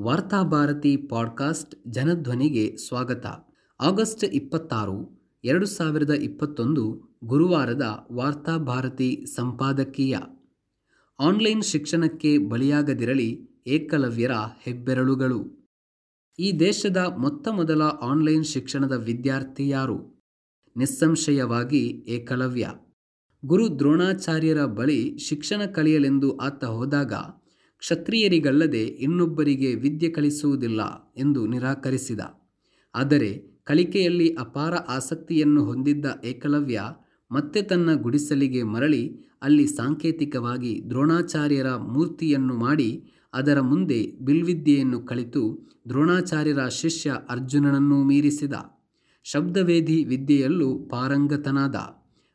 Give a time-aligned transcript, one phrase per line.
[0.00, 3.26] Varthabharati podcast ಜನಧ್ವನಿಗೆ ಸ್ವಾಗತ.
[3.80, 10.16] August ಇಪ್ಪತ್ತಾರು, ಎರಡು ಸಾವಿರದ ಇಪ್ಪತ್ತೊಂದು ಗುರುವಾರದ ವಾರ್ತಾಭಾರತಿ ಸಂಪಾದಕೀಯ.
[11.20, 14.30] ಆನ್ಲೈನ್ ಶಿಕ್ಷಣಕ್ಕೆ ಬಲಿಯಾಗದಿರಲಿ ಏಕಲವ್ಯರ
[14.62, 15.70] ಹೆಬ್ಬೆರಳುಗಳು.
[16.38, 20.22] ಈ ದೇಶದ ಮೊತ್ತ ಮೊದಲ ಆನ್ಲೈನ್ ಶಿಕ್ಷಣದ ವಿದ್ಯಾರ್ಥಿ ಯಾರು?
[20.76, 22.72] ನಿಸ್ಸಂಶಯವಾಗಿ ಏಕಲವ್ಯ.
[23.44, 27.12] ಗುರು ದ್ರೋಣಾಚಾರ್ಯರ ಬಳಿ ಶಿಕ್ಷಣ ಕಲಿಯಲೆಂದು ಆತ ಹೋದಾಗ
[27.78, 32.20] ಕ್ಷತ್ರಿಯರಿಗಲ್ಲದೆ ಇನ್ನೊಬ್ಬರಿಗೆ ವಿದ್ಯೆ ಕಲಿಸುವುದಿಲ್ಲ ಎಂದು ನಿರಾಕರಿಸಿದ.
[32.94, 36.82] ಆದರೆ ಕಲಿಕೆಯಲ್ಲಿ ಅಪಾರ ಆಸಕ್ತಿಯನ್ನು ಹೊಂದಿದ್ದ ಏಕಲವ್ಯ
[37.30, 47.14] ಮತ್ತೆ ತನ್ನ ಗುಡಿಸಲಿಗೆ ಮರಳಿ ಅಲ್ಲಿ ಸಾಂಕೇತಿಕವಾಗಿ ದ್ರೋಣಾಚಾರ್ಯರ ಮೂರ್ತಿಯನ್ನು ಮಾಡಿ ಅದರ ಮುಂದೆ ಬಿಲ್ವಿದ್ಯೆಯನ್ನು ಕಲಿತು ದ್ರೋಣಾಚಾರ್ಯರ ಶಿಷ್ಯ
[47.28, 48.54] ಅರ್ಜುನನನ್ನು ಮೀರಿಸಿದ.
[49.24, 51.74] ಶಬ್ದವೇದಿ ವಿದ್ಯೆಯಲ್ಲೂ ಪಾರಂಗತನಾದ.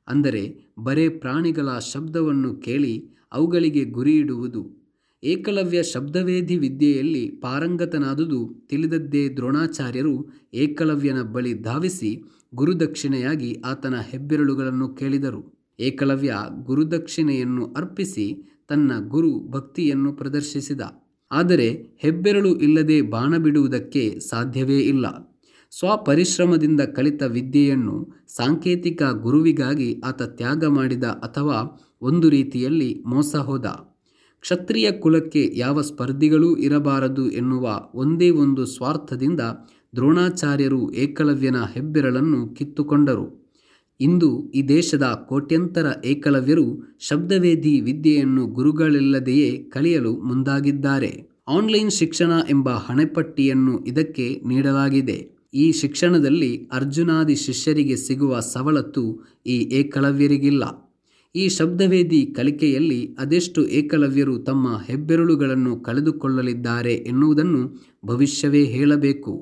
[0.07, 4.80] ಅಂದರೆ ಬರೇ ಪ್ರಾಣಿಗಳ ಶಬ್ದವನ್ನು ಕೇಳಿ ಅವುಗಳಿಗೆ ಗುರಿಯಿಡುವುದು.
[5.23, 10.15] ಏಕಲವ್ಯ ಶಬ್ದವೇಧಿ ವಿದ್ಯೆಯಲ್ಲಿ ಪಾರಂಗತನಾದುದು ತಿಳಿದದ್ದೇ ದ್ರೋಣಾಚಾರ್ಯರು
[10.53, 12.11] ಏಕಲವ್ಯನ ಬಳಿ ಧಾವಿಸಿ
[12.55, 15.41] ಗುರುದಕ್ಷಿಣೆಯಾಗಿ ಆತನ ಹೆಬ್ಬೆರಳುಗಳನ್ನು ಕೇಳಿದರು.
[15.79, 18.25] ಏಕಲವ್ಯ ಗುರುದಕ್ಷಿಣೆಯನ್ನು ಅರ್ಪಿಸಿ
[18.67, 20.81] ತನ್ನ ಗುರು ಭಕ್ತಿಯನ್ನು ಪ್ರದರ್ಶಿಸಿದ.
[21.31, 21.67] ಆದರೆ
[22.01, 25.05] ಹೆಬ್ಬೆರಳು ಇಲ್ಲದೆ ಬಾಣ ಬಿಡುವುದಕ್ಕೆ ಸಾಧ್ಯವೇ ಇಲ್ಲ.
[25.71, 31.57] ಸ್ವಪರಿಶ್ರಮದಿಂದ ಕಲಿತ ವಿದ್ಯೆಯನ್ನು ಸಾಂಕೇತಿಕ ಗುರುವಿಗಾಗಿ ಆತ ತ್ಯಾಗ ಮಾಡಿದ ಅಥವಾ
[32.01, 33.90] ಒಂದು ರೀತಿಯಲ್ಲಿ ಮೋಸ ಹೋದ.
[34.41, 39.39] ಕ್ಷತ್ರಿಯ ಕುಲಕ್ಕೆ ಯಾವ ಸ್ಪರ್ಧಿಗಳೂ ಇರಬಾರದು ಎನ್ನುವ ಒಂದೇ ಒಂದು ಸ್ವಾರ್ಥದಿಂದ
[39.95, 43.51] ದ್ರೋಣಾಚಾರ್ಯರು ಏಕಲವ್ಯನ ಹೆಬ್ಬೆರಳನ್ನು ಕಿತ್ತುಕೊಂಡರು.
[43.99, 51.27] ಇಂದು ಈ ದೇಶದ ಕೋಟ್ಯಂತರ ಏಕಲವ್ಯರು ಶಬ್ದವೇದಿ ವಿದ್ಯೆಯನ್ನು ಗುರುಗಳಿಲ್ಲದೆಯೇ ಕಲಿಯಲು ಮುಂದಾಗಿದ್ದಾರೆ.
[51.47, 55.41] ಆನ್ಲೈನ್ ಶಿಕ್ಷಣ ಎಂಬ ಹಣೆಪಟ್ಟಿಯನ್ನು ಇದಕ್ಕೆ ನೀಡಲಾಗಿದೆ.
[55.53, 60.80] ಈ ಶಿಕ್ಷಣದಲ್ಲಿ ಅರ್ಜುನಾದಿ ಶಿಷ್ಯರಿಗೆ ಸಿಗುವ ಸವಲತ್ತು ಈ ಏಕಲವ್ಯರಿಗಿಲ್ಲ.
[61.35, 67.61] ಈ ಶಬ್ದವೇದಿ ಕಲಿಕೆಯಲ್ಲಿ ಅದೆಷ್ಟು ಏಕಲವ್ಯರು ತಮ್ಮ ಹೆಬ್ಬೆರಳುಗಳನ್ನು ಕಳೆದುಕೊಳ್ಳಲಿದ್ದಾರೆ ಎನ್ನುವುದನ್ನು
[68.05, 69.33] ಭವಿಷ್ಯವೇ ಹೇಳಬೇಕು.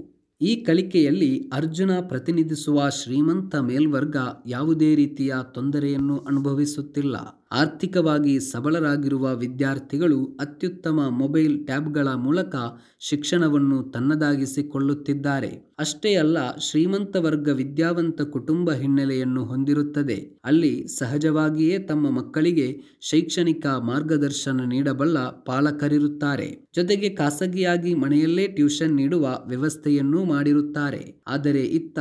[0.42, 7.16] ಈ ಕಲಿಕೆಯಲ್ಲಿ ಅರ್ಜುನ ಪ್ರತಿನಿಧಿಸುವ ಶ್ರೀಮಂತ ಮೇಲ್ವರ್ಗ ಯಾವುದೇ ರೀತಿಯ ತೊಂದರೆಯನ್ನು ಅನುಭವಿಸುತ್ತಿಲ್ಲ.
[7.52, 12.56] ಆರ್ಥಿಕವಾಗಿ ಸಬಲರಾಗಿರುವ ವಿದ್ಯಾರ್ಥಿಗಳು ಅತ್ಯುತ್ತಮ ಮೊಬೈಲ್ ಟ್ಯಾಬ್ಗಳ ಮೂಲಕ
[13.00, 15.74] ಶಿಕ್ಷಣವನ್ನು ತನ್ನದಾಗಿಸಿಕೊಳ್ಳುತ್ತಿದ್ದಾರೆ.
[15.80, 20.40] ಅಷ್ಟೇ ಅಲ್ಲ, ಶ್ರೀಮಂತ ವರ್ಗ ವಿದ್ಯಾವಂತ ಕುಟುಂಬ ಹಿನ್ನೆಲೆಯನ್ನು ಹೊಂದಿರುತ್ತದೆ.
[20.46, 26.66] ಅಲ್ಲಿ ಸಹಜವಾಗಿಯೇ ತಮ್ಮ ಮಕ್ಕಳಿಗೆ ಶೈಕ್ಷಣಿಕ ಮಾರ್ಗದರ್ಶನ ನೀಡಬಲ್ಲ ಪಾಲಕರಿರುತ್ತಾರೆ.
[26.76, 31.22] ಜೊತೆಗೆ ಖಾಸಗಿಯಾಗಿ ಮನೆಯಲ್ಲೇ ಟ್ಯೂಷನ್ ನೀಡುವ ವ್ಯವಸ್ಥೆಯನ್ನೂ ಮಾಡಿರುತ್ತಾರೆ.
[31.28, 32.00] ಆದರೆ ಇತ್ತ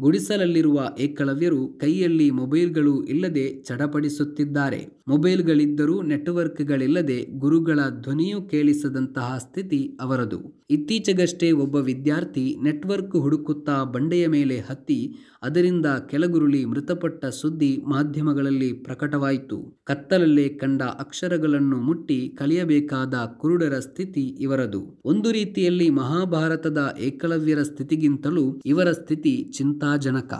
[0.00, 4.80] ಗುಡಿಸಲಲ್ಲಿರುವ ಏಕಲವ್ಯರು ಕೈಯಲ್ಲಿ ಮೊಬೈಲ್ಗಳು ಇಲ್ಲದೆ ಚಡಪಡಿಸುತ್ತಿದ್ದಾರೆ.
[5.08, 10.40] ಮೊಬೈಲ್ಗಳಿದ್ದರೂ ನೆಟ್ವರ್ಕ್ಗಳಿಲ್ಲದೆ ಗುರುಗಳ ಧ್ವನಿಯೂ ಕೇಳಿಸದಂತಹ ಸ್ಥಿತಿ ಅವರದು.
[10.70, 14.98] ಇತ್ತೀಚೆಗಷ್ಟೇ ಒಬ್ಬ ವಿದ್ಯಾರ್ಥಿ ನೆಟ್ವರ್ಕ್ ಹುಡುಕುತ್ತಾ ಬಂಡೆಯ ಮೇಲೆ ಹತ್ತಿ,
[15.42, 19.58] ಅದರಿಂದ ಕೆಲಗುರುಳಿ ಮೃತಪಟ್ಟ ಸುದ್ದಿ ಮಾಧ್ಯಮಗಳಲ್ಲಿ ಪ್ರಕಟವಾಯಿತು.
[19.84, 24.82] ಕತ್ತಲಲ್ಲೇ ಕಂಡ ಅಕ್ಷರಗಳನ್ನು ಮುಟ್ಟಿ ಕಲಿಯಬೇಕಾದ ಕುರುಡರ ಸ್ಥಿತಿ ಇವರದು.
[25.04, 30.34] ಒಂದು ರೀತಿಯಲ್ಲಿ ಮಹಾಭಾರತದ ಏಕಲವ್ಯರ ಸ್ಥಿತಿಗಿಂತಲೂ ಇವರ ಸ್ಥಿತಿ ಚಿಂತಾಜನಕ.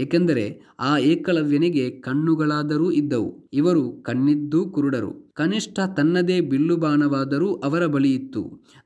[0.00, 0.44] ಏಕೆಂದರೆ
[0.80, 3.30] ಆ ಏಕಲವ್ಯನಿಗೆ ಕಣ್ಣುಗಳಾದರೂ ಇದ್ದವು.
[3.52, 5.12] ಇವರು ಕಣ್ಣಿದ್ದೂ ಕುರುಡರು.
[5.34, 8.42] ಕನಿಷ್ಠ ತನ್ನದೇ ಬಿಲ್ಲುಬಾಣವಾದರೂ ಅವರ ಬಳಿ ಇತ್ತು.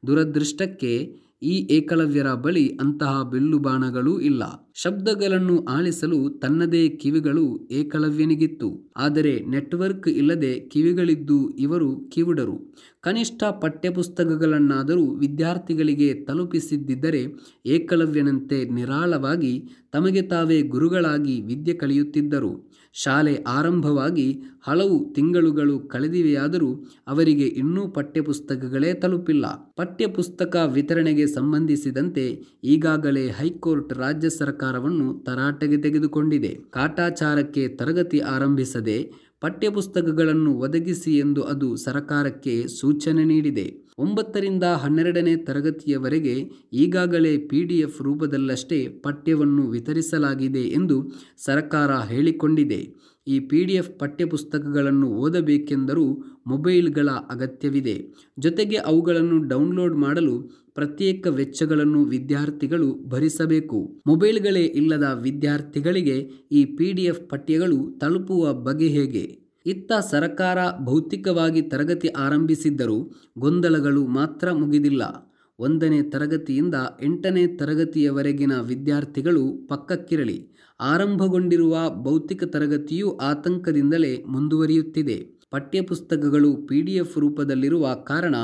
[0.07, 0.95] ದುರದೃಷ್ಟಕ್ಕೆ
[1.43, 4.43] ಈ ಏಕಲವ್ಯರ ಬಳಿ ಅಂತಹ ಬಿಲ್ಲುಬಾಣಗಳೂ ಇಲ್ಲ.
[4.75, 8.93] ಶಬ್ದಗಳನ್ನು ಆಲಿಸಲು ತನ್ನದೇ ಕಿವಿಗಳು ಏಕಲವ್ಯನಿಗಿತ್ತು.
[8.97, 12.75] ಆದರೆ ನೆಟ್ವರ್ಕ್ ಇಲ್ಲದೆ ಕಿವಿಗಳಿದ್ದು ಇವರು ಕಿವುಡರು.
[13.01, 17.23] ಕನಿಷ್ಠ ಪಠ್ಯಪುಸ್ತಕಗಳನ್ನಾದರೂ ವಿದ್ಯಾರ್ಥಿಗಳಿಗೆ ತಲುಪಿಸಿದ್ದರೆ
[17.67, 22.53] ಏಕಲವ್ಯನಂತೆ ನಿರಾಳವಾಗಿ ತಮಗೆ ತಾವೇ ಗುರುಗಳಾಗಿ ವಿದ್ಯೆ ಕಲಿಯುತ್ತಿದ್ದರು.
[22.93, 24.27] ಶಾಲೆ ಆರಂಭವಾಗಿ
[24.67, 29.47] ಹಲವು ತಿಂಗಳುಗಳು ಕಳೆದಿವೆಯಾದರೂ ಅವರಿಗೆ ಇನ್ನೂ ಪಠ್ಯಪುಸ್ತಕಗಳೇ ತಲುಪಿಲ್ಲ.
[29.77, 32.25] ಪಠ್ಯಪುಸ್ತಕ ವಿತರಣೆಗೆ ಸಂಬಂಧಿಸಿದಂತೆ
[32.65, 34.29] ಈಗಾಗಲೇ ಹೈಕೋರ್ಟ್ ರಾಜ್ಯ
[34.65, 36.51] ಸರ್ಕಾರವನ್ನು ತರಾಟೆಗೆ ತೆಗೆದುಕೊಂಡಿದೆ.
[36.71, 38.97] ಕಾಟಾಚಾರಕ್ಕೆ ತರಗತಿ ಆರಂಭಿಸದೆ
[39.41, 43.67] ಪಠ್ಯಪುಸ್ತಕಗಳನ್ನು ಒದಗಿಸಿ ಎಂದು ಅದು ಸರಕಾರಕ್ಕೆ ಸೂಚನೆ ನೀಡಿದೆ.
[43.99, 46.35] ಒಂಬತ್ತರಿಂದ ಹನ್ನೆರಡನೇ ತರಗತಿಯವರೆಗೆ
[46.73, 50.97] ಈಗಾಗಲೇ ಪಿ ಡಿ ಎಫ್ ರೂಪದಲ್ಲಷ್ಟೇ ಪಠ್ಯವನ್ನು ವಿತರಿಸಲಾಗಿದೆ ಎಂದು
[51.45, 52.81] ಸರಕಾರ ಹೇಳಿಕೊಂಡಿದೆ.
[53.27, 58.09] ಈ ಪಿ ಡಿ ಎಫ್ ಪಠ್ಯಪುಸ್ತಕಗಳನ್ನು ಓದಬೇಕೆಂದರೂ ಮೊಬೈಲ್ಗಳ ಅಗತ್ಯವಿದೆ.
[58.39, 64.03] ಜೊತೆಗೆ ಅವುಗಳನ್ನು ಡೌನ್ಲೋಡ್ ಮಾಡಲು ಪ್ರತ್ಯೇಕ ವೆಚ್ಚಗಳನ್ನು ವಿದ್ಯಾರ್ಥಿಗಳು ಭರಿಸಬೇಕು.
[64.07, 66.17] ಮೊಬೈಲ್ಗಳೇ ಇಲ್ಲದ ವಿದ್ಯಾರ್ಥಿಗಳಿಗೆ
[66.53, 69.45] ಈ ಪಿ ಡಿ ಎಫ್ ಪಠ್ಯಗಳು ತಲುಪುವ ಬಗೆ ಹೇಗೆ?
[69.67, 75.34] ಇತ್ತ ಸರಕಾರ ಭೌತಿಕವಾಗಿ ತರಗತಿ ಆರಂಭಿಸಿದ್ದರೂ ಗೊಂದಲಗಳು ಮಾತ್ರ ಮುಗಿದಿಲ್ಲ.
[75.59, 80.55] ಒಂದನೇ ತರಗತಿಯಿಂದ ಎಂಟನೇ ತರಗತಿಯವರೆಗಿನ ವಿದ್ಯಾರ್ಥಿಗಳು ಪಕ್ಕಕ್ಕಿರಲಿ.
[80.81, 85.35] ಆರಂಭಗೊಂಡಿರುವ ಭೌತಿಕ ತರಗತಿಯು ಆತಂಕದಿಂದಲೇ ಮುಂದುವರಿಯುತ್ತಿದೆ.
[85.51, 88.37] ಪಠ್ಯಪುಸ್ತಕಗಳು ಪಿ ಡಿ ಎಫ್ ರೂಪದಲ್ಲಿರುವ ಕಾರಣ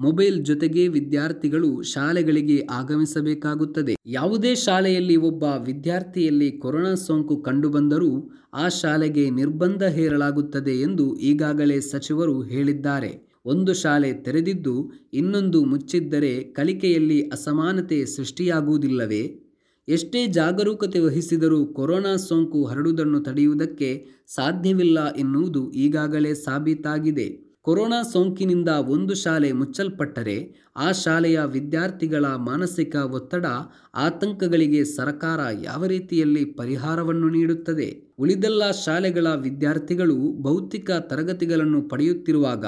[0.00, 3.94] ಮೊಬೈಲ್ ಜೊತೆಗೆ ವಿದ್ಯಾರ್ಥಿಗಳು ಶಾಲೆಗಳಿಗೆ ಆಗಮಿಸಬೇಕಾಗುತ್ತದೆ.
[4.06, 13.31] ಯಾವುದೇ ಶಾಲೆಯಲ್ಲಿ ಒಬ್ಬ ವಿದ್ಯಾರ್ಥಿಯಲ್ಲಿ ಕೊರೋನಾ ಸೋಂಕು ಕಂಡುಬಂದರೂ ಆ ಶಾಲೆಗೆ ನಿರ್ಬಂಧ ಹೇರಲಾಗುತ್ತದೆ ಎಂದು ಈಗಾಗಲೇ ಸಚಿವರು ಹೇಳಿದ್ದಾರೆ.
[13.44, 19.22] ಒಂದು ಶಾಲೆ ತೆರೆದಿದ್ದು ಇನ್ನೊಂದು ಮುಚ್ಚಿದ್ದರೆ ಕಲಿಕೆಯಲ್ಲಿ ಅಸಮಾನತೆ ಸೃಷ್ಟಿಯಾಗುವುದಿಲ್ಲವೇ?
[19.88, 27.51] ಎಷ್ಟೇ ಜಾಗರೂಕತೆ ವಹಿಸಿದರೂ ಕೊರೋನಾ ಸೋಂಕು ಹರಡುವುದನ್ನು ತಡೆಯುವುದಕ್ಕೆ ಸಾಧ್ಯವಿಲ್ಲ ಎನ್ನುವುದು ಈಗಾಗಲೇ ಸಾಬೀತಾಗಿದೆ.
[27.64, 30.34] ಕೊರೋನಾ ಸೋಂಕಿನಿಂದ ಒಂದು ಶಾಲೆ ಮುಚ್ಚಲ್ಪಟ್ಟರೆ,
[30.76, 33.46] ಆ ಶಾಲೆಯ ವಿದ್ಯಾರ್ಥಿಗಳ ಮಾನಸಿಕ ಒತ್ತಡ
[33.94, 37.88] ಆತಂಕಗಳಿಗೆ ಸರಕಾರ ಯಾವ ರೀತಿಯಲ್ಲಿ ಪರಿಹಾರವನ್ನು ನೀಡುತ್ತದೆ?
[38.18, 42.64] ಉಳಿದೆಲ್ಲ ಶಾಲೆಗಳ ವಿದ್ಯಾರ್ಥಿಗಳು ಭೌತಿಕ ತರಗತಿಗಳನ್ನು ಪಡೆಯುತ್ತಿರುವಾಗ,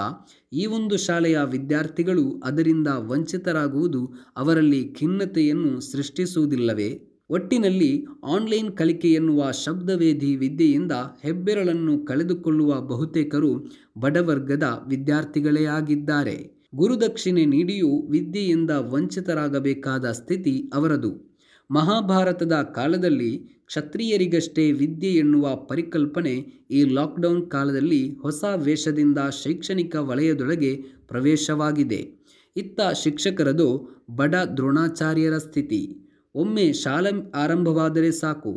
[0.53, 4.03] ಈ ಒಂದು ಶಾಲೆಯ ವಿದ್ಯಾರ್ಥಿಗಳು ಅದರಿಂದ ವಂಚಿತರಾಗುವುದು
[4.37, 7.14] ಅವರಲ್ಲಿ ಖಿನ್ನತೆಯನ್ನು ಸೃಷ್ಟಿಸುವುದಿಲ್ಲವೇ?
[7.31, 10.93] ಒಟ್ಟಿನಲ್ಲಿ ಆನ್ಲೈನ್ ಕಲಿಕೆ ಎನ್ನುವ ಶಬ್ದವೇದಿ ವಿದ್ಯೆಯಿಂದ
[11.23, 13.67] ಹೆಬ್ಬೆರಳನ್ನು ಕಳೆದುಕೊಳ್ಳುವ ಬಹುತೇಕರು
[13.99, 16.55] ಬಡವರ್ಗದ ವಿದ್ಯಾರ್ಥಿಗಳೇ ಆಗಿದ್ದಾರೆ.
[16.75, 21.41] ಗುರುದಕ್ಷಿಣೆ ನೀಡಿಯೂ ವಿದ್ಯೆಯಿಂದ ವಂಚಿತರಾಗಬೇಕಾದ ಸ್ಥಿತಿ ಅವರದು.
[21.71, 26.35] ಮಹಾಭಾರತದ ಕಾಲದಲ್ಲಿ ಕ್ಷತ್ರಿಯರಿಗಷ್ಟೇ ವಿದ್ಯೆ ಎನ್ನುವ ಪರಿಕಲ್ಪನೆ
[26.71, 30.77] ಈ ಲಾಕ್ಡೌನ್ ಕಾಲದಲ್ಲಿ ಹೊಸ ವೇಷದಿಂದ ಶೈಕ್ಷಣಿಕ ವಲಯದೊಳಗೆ
[31.09, 32.25] ಪ್ರವೇಶವಾಗಿದೆ.
[32.57, 36.04] ಇತ್ತ ಶಿಕ್ಷಕರದು ಬಡ ದ್ರೋಣಾಚಾರ್ಯರ ಸ್ಥಿತಿ.
[36.35, 38.53] ಒಮ್ಮೆ ಶಾಲೆ ಆರಂಭವಾದರೆ ಸಾಕು,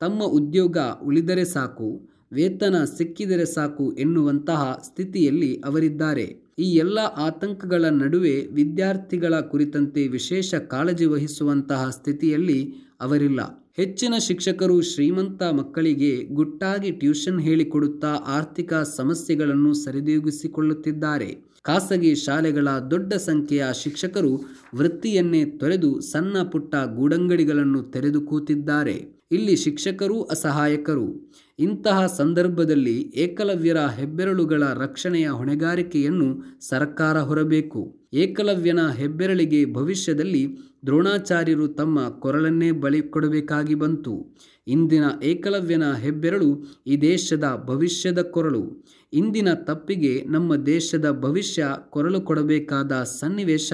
[0.00, 1.88] ತಮ್ಮ ಉದ್ಯೋಗ ಉಳಿದರೆ ಸಾಕು,
[2.32, 6.26] ವೇತನ ಸಿಕ್ಕಿದರೆ ಸಾಕು ಎನ್ನುವಂತಹ ಸ್ಥಿತಿಯಲ್ಲಿ ಅವರಿದ್ದಾರೆ.
[6.58, 12.60] ಈ ಎಲ್ಲ ಆತಂಕಗಳ ನಡುವೆ ವಿದ್ಯಾರ್ಥಿಗಳ ಕುರಿತಂತೆ ವಿಶೇಷ ಕಾಳಜಿ ವಹಿಸುವಂತಹ ಸ್ಥಿತಿಯಲ್ಲಿ
[13.00, 13.40] ಅವರಿಲ್ಲ.
[13.76, 21.30] ಹೆಚ್ಚಿನ ಶಿಕ್ಷಕರು ಶ್ರೀಮಂತ ಮಕ್ಕಳಿಗೆ ಗುಟ್ಟಾಗಿ ಟ್ಯೂಷನ್ ಹೇಳಿಕೊಡುತ್ತಾ ಆರ್ಥಿಕ ಸಮಸ್ಯೆಗಳನ್ನು ಸರಿದೂಗಿಸಿಕೊಳ್ಳುತ್ತಿದ್ದಾರೆ.
[21.64, 24.32] ಖಾಸಗಿ ಶಾಲೆಗಳ ದೊಡ್ಡ ಸಂಖ್ಯೆಯ ಶಿಕ್ಷಕರು
[24.74, 28.96] ವೃತ್ತಿಯನ್ನೇ ತೊರೆದು ಸಣ್ಣ ಪುಟ್ಟ ಗೂಡಂಗಡಿಗಳನ್ನು ತೆರೆದು ಕೂತಿದ್ದಾರೆ.
[29.32, 31.32] ಇಲ್ಲಿ ಶಿಕ್ಷಕರೂ ಅಸಹಾಯಕರು.
[31.58, 37.96] ಇಂತಹ ಸಂದರ್ಭದಲ್ಲಿ ಏಕಲವ್ಯರ ಹೆಬ್ಬೆರಳುಗಳ ರಕ್ಷಣೆಯ ಹೊಣೆಗಾರಿಕೆಯನ್ನು ಸರ್ಕಾರ ಹೊರಬೇಕು.
[38.12, 40.56] ಏಕಲವ್ಯನ ಹೆಬ್ಬೆರಳಿಗೆ ಭವಿಷ್ಯದಲ್ಲಿ
[40.86, 44.36] ದ್ರೋಣಾಚಾರ್ಯರು ತಮ್ಮ ಕೊರಳನ್ನೇ ಬಳಿ ಕೊಡಬೇಕಾಗಿ ಬಂತು.
[44.66, 48.86] ಇಂದಿನ ಏಕಲವ್ಯನ ಹೆಬ್ಬೆರಳು ಈ ದೇಶದ ಭವಿಷ್ಯದ ಕೊರಳು.
[49.12, 53.72] ಇಂದಿನ ತಪ್ಪಿಗೆ ನಮ್ಮ ದೇಶದ ಭವಿಷ್ಯ ಕೊರಳು ಕೊಡಬೇಕಾದ ಸನ್ನಿವೇಶ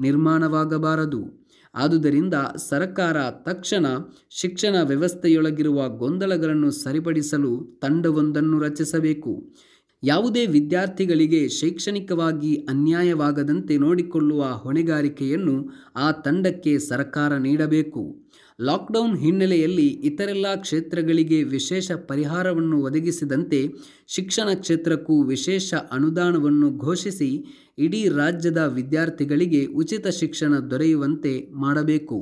[0.00, 1.37] ನಿರ್ಮಾಣವಾಗಬಾರದು.
[1.74, 3.86] ಆದುದರಿಂದ ಸರ್ಕಾರ ತಕ್ಷಣ
[4.30, 9.52] ಶಿಕ್ಷಣ ವ್ಯವಸ್ಥೆಯೊಳಗಿರುವ ಗೊಂದಲಗಳನ್ನು ಸರಿಪಡಿಸಲು ತಂಡವೊಂದನ್ನು ರಚಿಸಬೇಕು.
[10.02, 18.27] ಯಾವುದೇ ವಿದ್ಯಾರ್ಥಿಗಳಿಗೆ ಶೈಕ್ಷಣಿಕವಾಗಿ ಅನ್ಯಾಯವಾಗದಂತೆ ನೋಡಿಕೊಳ್ಳುವ ಹೊಣೆಗಾರಿಕೆಯನ್ನು ಆ ತಂಡಕ್ಕೆ ಸರ್ಕಾರ ನೀಡಬೇಕು.
[18.60, 23.60] ಲಾಕ್ಡೌನ್ ಹಿನ್ನೆಲೆಯಲ್ಲಿ ಇತರೆಲ್ಲ ಕ್ಷೇತ್ರಗಳಿಗೆ ವಿಶೇಷ ಪರಿಹಾರವನ್ನು ಒದಗಿಸಿದಂತೆ
[24.08, 27.30] ಶಿಕ್ಷಣ ಕ್ಷೇತ್ರಕ್ಕೂ ವಿಶೇಷ ಅನುದಾನವನ್ನು ಘೋಷಿಸಿ
[27.78, 32.18] ಇಡೀ ರಾಜ್ಯದ ವಿದ್ಯಾರ್ಥಿಗಳಿಗೆ ಉಚಿತ ಶಿಕ್ಷಣ ದೊರೆಯುವಂತೆ ಮಾಡಬೇಕು.